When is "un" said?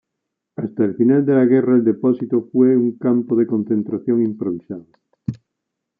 2.75-2.97